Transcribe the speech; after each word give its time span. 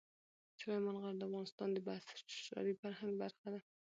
سلیمان 0.59 0.95
غر 1.01 1.15
د 1.17 1.23
افغانستان 1.29 1.69
د 1.73 1.77
بشري 1.87 2.73
فرهنګ 2.81 3.13
برخه 3.21 3.47
ده. 3.53 3.59